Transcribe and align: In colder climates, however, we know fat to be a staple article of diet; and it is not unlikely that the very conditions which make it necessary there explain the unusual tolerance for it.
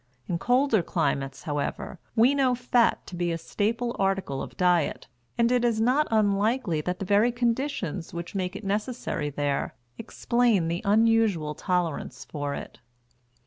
In 0.27 0.39
colder 0.39 0.81
climates, 0.81 1.43
however, 1.43 1.99
we 2.15 2.33
know 2.33 2.55
fat 2.55 3.05
to 3.05 3.15
be 3.15 3.31
a 3.31 3.37
staple 3.37 3.95
article 3.99 4.41
of 4.41 4.57
diet; 4.57 5.05
and 5.37 5.51
it 5.51 5.63
is 5.63 5.79
not 5.79 6.07
unlikely 6.09 6.81
that 6.81 6.97
the 6.97 7.05
very 7.05 7.31
conditions 7.31 8.11
which 8.11 8.33
make 8.33 8.55
it 8.55 8.63
necessary 8.63 9.29
there 9.29 9.75
explain 9.99 10.69
the 10.69 10.81
unusual 10.85 11.53
tolerance 11.53 12.25
for 12.25 12.55
it. 12.55 12.79